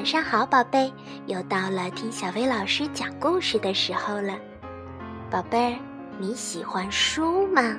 [0.00, 0.90] 晚上好，宝贝！
[1.26, 4.34] 又到了听小薇老师讲故事的时候了。
[5.30, 5.78] 宝贝儿，
[6.18, 7.76] 你喜欢书吗？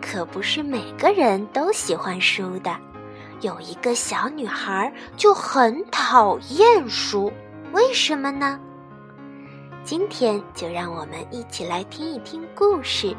[0.00, 2.74] 可不是每个人都喜欢书的。
[3.42, 7.30] 有一个小女孩就很讨厌书，
[7.72, 8.58] 为什么呢？
[9.84, 13.14] 今天就让我们一起来听一听故事。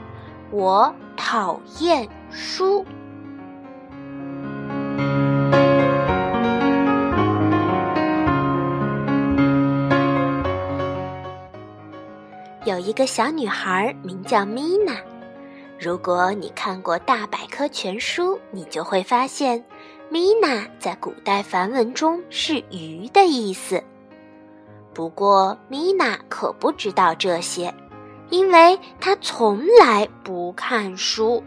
[0.50, 2.84] 我讨厌书。
[12.86, 14.96] 一个小女孩名叫米娜。
[15.80, 19.66] 如果你看过大百科全书，你就会发现，
[20.08, 23.84] 米娜在古代梵文中是“鱼”的意思。
[24.94, 27.74] 不过，米娜可不知道这些，
[28.30, 31.44] 因为她从来不看书。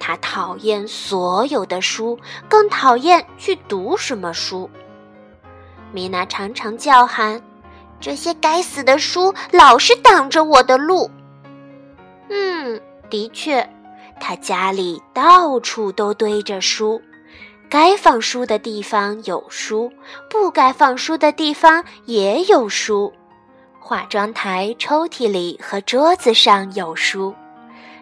[0.00, 4.70] 她讨厌所有的书，更讨厌去读什么书。
[5.92, 7.42] 米娜常常叫喊。
[8.00, 11.10] 这些该死的书老是挡着我的路。
[12.28, 13.68] 嗯，的确，
[14.20, 17.00] 他家里到处都堆着书，
[17.68, 19.90] 该放书的地方有书，
[20.30, 23.12] 不该放书的地方也有书。
[23.78, 27.32] 化妆台、抽屉里和桌子上有书，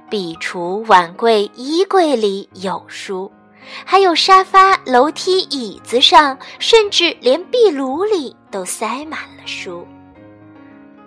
[0.08, 3.30] 壁橱、碗柜、衣柜里有书，
[3.84, 8.34] 还有沙发、楼梯、椅子上，甚至连壁炉里。
[8.50, 9.84] 都塞满了书。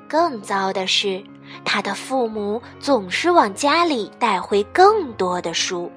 [0.05, 1.23] 更糟的是，
[1.63, 5.89] 他的父母总是往家里带回更多的书，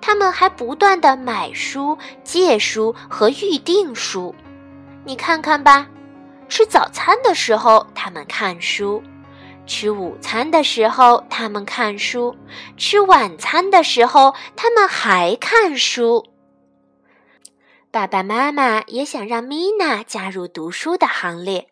[0.00, 4.34] 他们还不断的买书、借书和预订书。
[5.04, 5.86] 你看看吧，
[6.48, 9.02] 吃早餐的时候他们看书，
[9.68, 12.34] 吃午餐的时候他们看书，
[12.78, 16.26] 吃晚餐的时候他们还看书。
[17.90, 21.68] 爸爸妈妈也想让米娜加入读书的行列，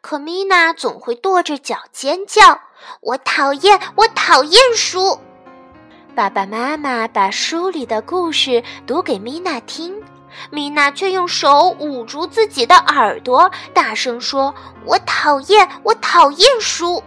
[0.00, 2.60] 可米娜总会跺着脚尖叫
[3.00, 5.20] ：“我讨厌，我讨厌书！”
[6.16, 10.02] 爸爸妈妈把书里的故事读给米娜听，
[10.50, 14.52] 米娜却用手捂住自己的耳朵，大声说
[14.84, 17.00] ：“我讨厌，我讨厌书！”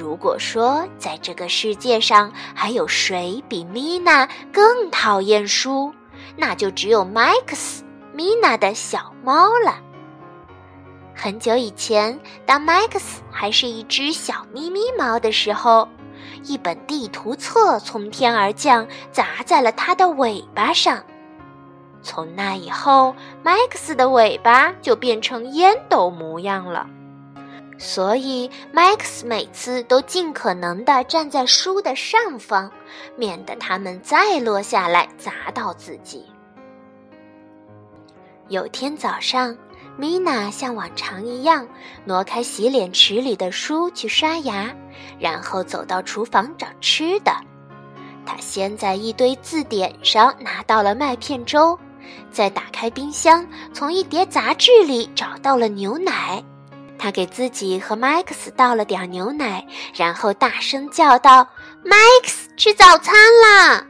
[0.00, 5.92] 如果说在这个世界上还有谁比米娜更讨厌书，
[6.38, 7.80] 那就只有 Max、
[8.14, 9.78] 米娜的小猫了。
[11.14, 15.86] 很久以前，当 Max 还是一只小咪咪猫的时候，
[16.44, 21.04] 一本地图册从天而降，砸在了它的尾巴上。
[22.00, 26.86] 从那以后，Max 的尾巴就变成烟斗模样了。
[27.82, 32.70] 所以，Max 每次都尽可能地站在书的上方，
[33.16, 36.26] 免得它们再落下来砸到自己。
[38.48, 39.56] 有天早上，
[39.96, 41.66] 米娜像往常一样
[42.04, 44.70] 挪开洗脸池里的书去刷牙，
[45.18, 47.32] 然后走到厨房找吃的。
[48.26, 51.78] 她先在一堆字典上拿到了麦片粥，
[52.30, 56.44] 再打开冰箱，从一叠杂志里找到了牛奶。
[57.00, 61.48] 他给自己和 Max 倒了点牛奶，然后大声叫道
[61.82, 63.86] ：“Max，吃早餐啦！”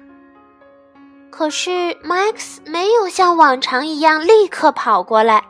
[1.29, 1.71] 可是
[2.05, 5.43] Max 没有像往常一样立刻跑过来。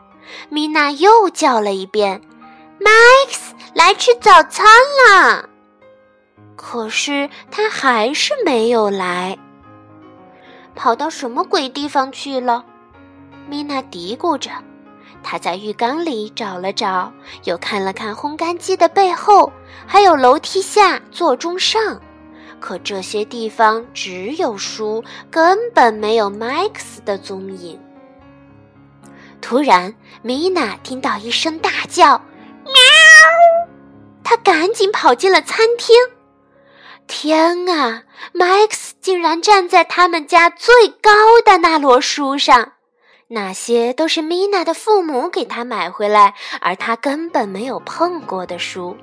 [0.49, 2.23] 米娜又叫了一遍
[2.81, 4.67] ：“Max，来吃早餐
[5.07, 5.45] 啦！”
[6.57, 9.37] 可是他还是没有来，
[10.75, 12.65] 跑到什么鬼地方去了？
[13.49, 14.51] 米娜嘀咕着。
[15.23, 17.13] 他在浴缸里找了找，
[17.45, 19.53] 又看了看烘干机的背后，
[19.87, 22.01] 还有楼梯下、座钟上，
[22.59, 27.79] 可这些地方只有书，根本没有 Max 的踪影。
[29.41, 32.21] 突然，米娜听到一声大叫
[32.65, 32.75] ：“喵！”
[34.25, 35.97] 她赶紧跑进了餐厅。
[37.07, 38.05] 天啊
[38.35, 41.11] ，Max 竟然站在他们家最高
[41.45, 42.73] 的那摞书上！
[43.33, 48.97] 那些都是米娜的父母给她买回来，而她根本没有碰过的书。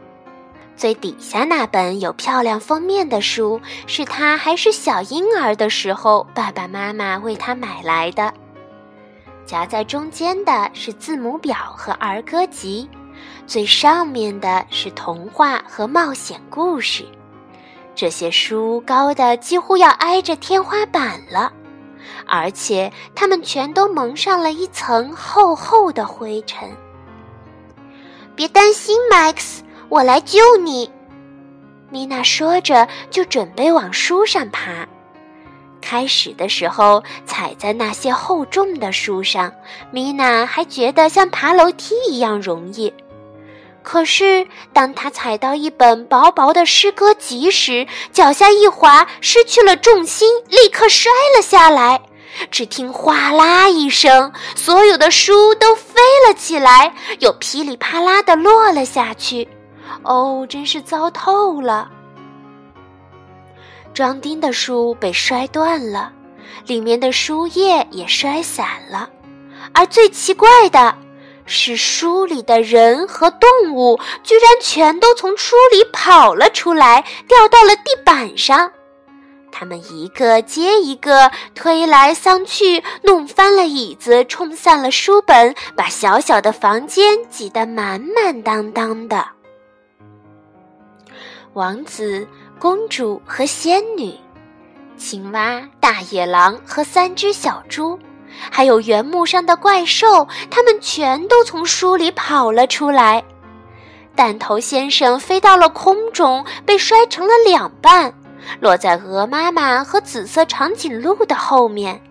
[0.76, 8.34] 最底下那本有漂亮封面的书，是她还是小婴儿的时候爸爸妈妈为她买来的。
[9.46, 12.90] 夹在中间的是字母表和儿歌集，
[13.46, 17.06] 最上面的是童话和冒险故事。
[17.96, 21.54] 这些书高的几乎要挨着天花板了。
[22.26, 26.70] 而且它们全都蒙上了一层厚厚的灰尘。
[28.36, 29.60] 别担心，Max，
[29.90, 30.92] 我来救你。
[31.90, 34.88] 米娜说着，就准备往书上爬。
[35.82, 39.54] 开始的时候，踩在那些厚重的书上，
[39.90, 42.94] 米娜还觉得像爬楼梯一样容易。
[43.90, 52.02] 可是，当他踩到一本薄薄的诗歌集时，脚下一滑，失去了重心，立刻摔了下来。
[52.52, 59.48] 只听哗啦一声，所有的书都飞了起来，又噼里啪啦的落了下去。
[60.04, 61.90] 哦，真是糟透了！
[63.94, 66.12] 装订的书被摔断了，
[66.66, 69.10] 里面的书页也摔散了，
[69.72, 70.94] 而最奇怪的
[71.48, 78.72] 是，书里的人和动物居然全都从书里跑了出来，掉到了地板上。
[79.50, 89.26] 他们一个接一个推来搡去，弄翻了椅子，冲散了书本，把小小的房间挤得满满当当的。
[91.54, 92.28] 王子、
[92.60, 94.14] 公主和仙女，
[94.98, 97.98] 青蛙、大野狼和三只小猪，
[98.52, 103.24] 还有原木上的怪兽，他们全都从书里跑了出来。
[104.16, 108.14] 弹头先生飞到了空中，被摔成了两半。
[108.60, 112.02] 落在鹅妈妈和紫色长颈鹿的后面，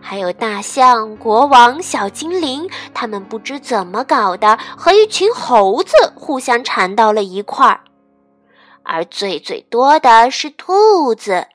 [0.00, 7.80] 还有大象、国王、小精灵，他们不知怎么搞的，和一群猴子互相缠到了一块儿。
[8.82, 11.46] 而最最多的是兔子，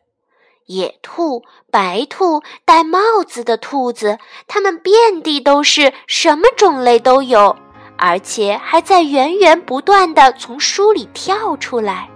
[0.65, 4.17] 野兔、白兔、戴帽子的兔子，
[4.47, 7.55] 它们遍地都是，什么种类都有，
[7.97, 12.09] 而且还在源源不断的从书里跳出来。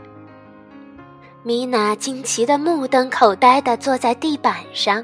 [1.43, 5.03] 米娜惊奇的目瞪口呆地坐在地板上。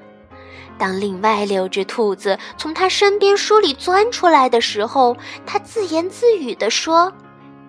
[0.77, 5.15] 当另外六只兔子从她身边书里钻出来的时候，
[5.45, 7.13] 她自言自语地说：“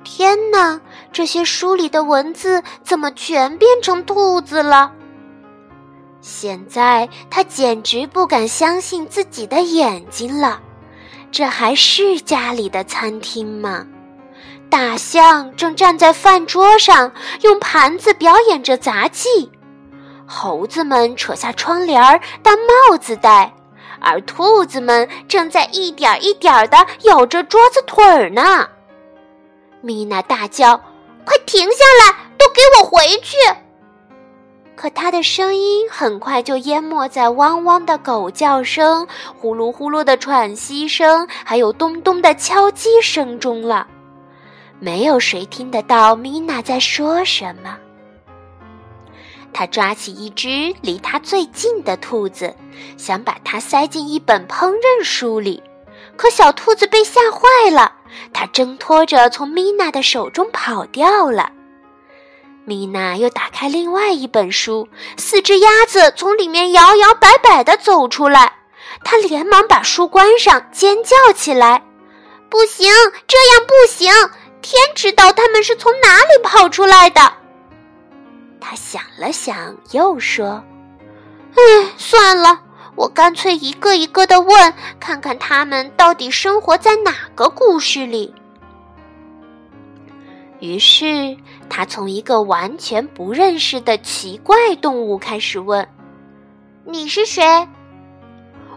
[0.02, 0.80] 天哪，
[1.12, 4.90] 这些书里的文字怎么全变成兔子了？”
[6.26, 10.58] 现在他简直不敢相信自己的眼睛了。
[11.30, 13.86] 这还是家里的餐厅吗？
[14.70, 17.12] 大象正站在饭桌上，
[17.42, 19.52] 用盘子表演着杂技。
[20.24, 23.52] 猴子们扯下窗帘儿当帽子戴，
[24.00, 28.66] 而兔子们正在一点一点地咬着桌子腿儿呢。
[29.82, 30.80] 米娜大叫
[31.26, 32.16] ：“快停下来！
[32.38, 33.36] 都给我回去！”
[34.76, 39.06] 可她的声音很快就淹没在汪汪的狗叫声、
[39.38, 43.86] 呼噜呼噜的喘息声，还有咚咚的敲击声中了。
[44.80, 47.78] 没有谁听得到米娜在说什么。
[49.52, 52.52] 他抓起一只离他最近的兔子，
[52.96, 55.62] 想把它塞进一本烹饪书里，
[56.16, 57.92] 可小兔子被吓坏了，
[58.32, 61.52] 它挣脱着从米娜的手中跑掉了。
[62.66, 64.88] 米娜又打开另外一本书，
[65.18, 68.54] 四只鸭子从里面摇摇摆摆地走出来，
[69.04, 71.84] 她连忙把书关上，尖叫起来
[72.48, 72.90] ：“不行，
[73.26, 74.10] 这样不行！”
[74.62, 77.34] 天知道他们是从哪里跑出来的。
[78.58, 80.64] 他想了想，又说
[81.54, 81.62] ：“唉，
[81.98, 82.60] 算了，
[82.96, 88.34] 我干脆一个一个的问，看看他们到底生活在哪个故事里。”
[90.60, 91.36] 于是，
[91.68, 95.88] 他从一个完全不认识的奇怪动物开始问
[96.84, 97.68] ：“你是谁？”“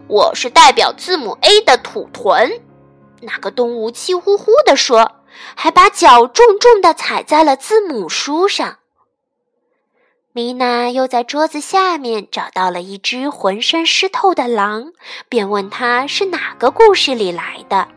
[0.07, 2.61] 我是代表字母 A 的土豚。”
[3.21, 5.13] 那个动物气呼呼地说。
[5.55, 8.79] 还把脚重重地踩在了字母书上。
[10.33, 14.93] 米娜又在桌子下面找到了一只浑身湿透的狼，
[15.29, 17.87] 便问他是哪个故事里来的。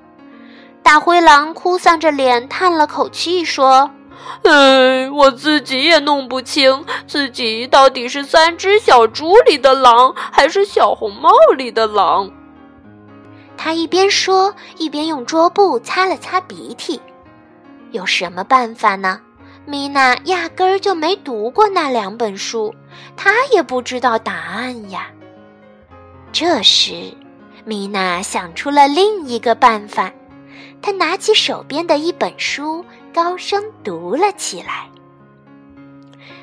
[0.82, 3.90] 大灰狼哭丧着脸，叹了口气说
[4.44, 12.30] ：“哎，我自己也弄不清，自己到底是三只小猪里的狼，还是小红帽里的狼。”
[13.56, 17.00] 他一边说，一边用桌布擦了擦鼻涕。
[17.90, 19.20] 有什么办法呢？
[19.66, 22.74] 米娜压根儿就没读过那两本书，
[23.16, 25.08] 她也不知道答案呀。
[26.32, 27.12] 这时，
[27.64, 30.10] 米娜想出了另一个办法，
[30.80, 34.88] 她拿起手边的一本书，高声读了起来。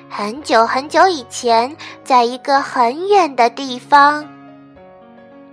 [0.09, 4.25] 很久很久以前，在一个很远的地方，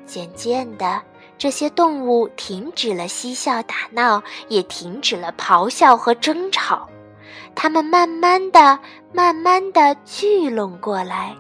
[0.06, 1.02] 渐渐的。
[1.37, 6.88] 这些动物停止了嬉笑打闹，也停止了咆哮和争吵。
[7.56, 8.78] 它们慢慢的、
[9.12, 11.35] 慢慢的聚拢过来，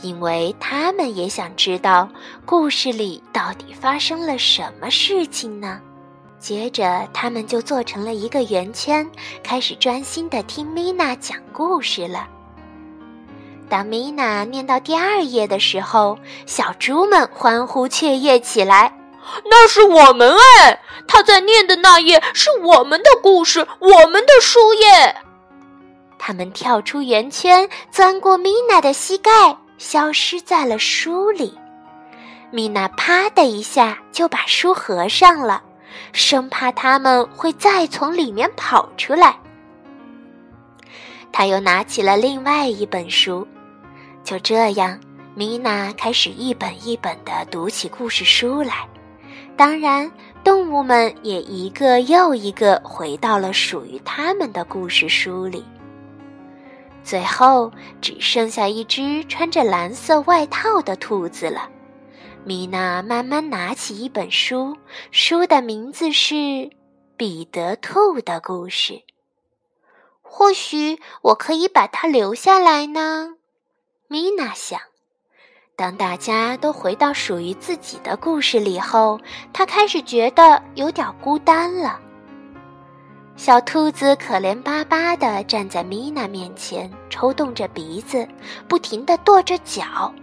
[0.00, 2.08] 因为它们也想知道
[2.46, 5.80] 故事里到底发生了什么事情呢。
[6.38, 9.08] 接着，他们就做成了一个圆圈，
[9.42, 12.28] 开始专心的听米娜讲故事了。
[13.68, 16.16] 当米娜念到第二页的时候，
[16.46, 18.92] 小猪们欢呼雀跃起来。
[19.50, 20.80] 那是我们哎！
[21.08, 25.16] 他在念的那页是我们的故事，我们的书页。
[26.16, 31.58] 他们跳出圆圈，钻过米娜的膝盖，消失在了书里。
[32.52, 35.60] 米娜啪的一下就把书合上了，
[36.12, 39.36] 生怕他们会再从里面跑出来。
[41.32, 43.46] 他又拿起了另外一本书，
[44.24, 44.98] 就这样，
[45.34, 48.88] 米娜开始一本一本的读起故事书来。
[49.56, 50.10] 当然，
[50.44, 55.64] 动物们也一个又一个回到了属于他们的故事书里。
[57.02, 61.68] 最后，只剩下一只穿着蓝色外套的兔子了。
[62.46, 64.76] 米娜慢慢拿起一本书，
[65.10, 66.34] 书的名字是
[67.16, 68.92] 《彼得兔的故事》。
[70.22, 73.34] 或许我可以把它留下来呢，
[74.06, 74.78] 米娜想。
[75.74, 79.18] 当大家都回到属于自己的故事里后，
[79.52, 81.98] 她开始觉得有点孤单了。
[83.34, 88.24] 小兔子可怜巴巴地站在米娜面前，抽动着鼻子，
[88.68, 90.14] 不停地跺着脚，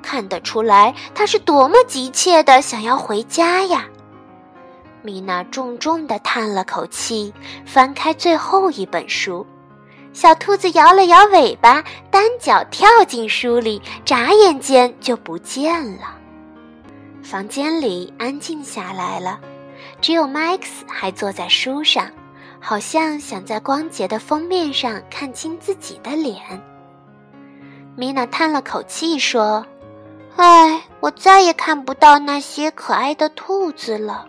[0.00, 3.86] 看得出来它是多么急切地想要回家呀。
[5.02, 7.32] 米娜重重地叹了口气，
[7.64, 9.46] 翻开最后一本书。
[10.12, 16.16] 小兔子摇了摇尾巴，单脚跳进书里，眨眼间就不见了。
[17.22, 19.40] 房间里安静下来了，
[20.00, 22.10] 只有 Max 还坐在书上，
[22.58, 26.36] 好像想在光洁的封面上看清自己的脸。
[27.96, 29.64] 米娜叹了口气说
[30.42, 34.26] ：“唉，我再也看不到那些可爱的兔子了。”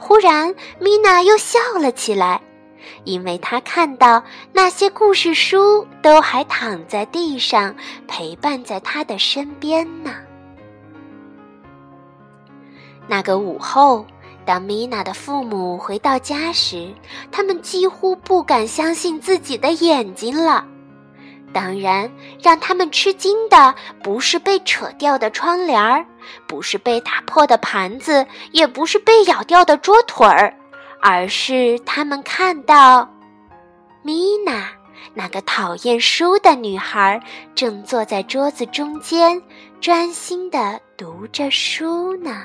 [0.00, 2.40] 忽然，米娜又笑了起来，
[3.04, 7.74] 因为她看到那些故事书都还躺在地上，
[8.08, 10.14] 陪伴在她的身边呢。
[13.06, 14.06] 那个午后，
[14.46, 16.90] 当米娜的父母回到家时，
[17.30, 20.64] 他们几乎不敢相信自己的眼睛了。
[21.52, 22.10] 当然，
[22.42, 26.06] 让他们吃惊的不是被扯掉的窗帘儿，
[26.46, 30.54] 不是被打破的盘子，也不是被咬掉的桌腿儿，
[31.00, 33.08] 而是他们看到
[34.02, 34.68] 米娜
[35.14, 37.20] 那个讨厌书的女孩
[37.54, 39.42] 正坐在桌子中间，
[39.80, 42.44] 专心的读着书呢。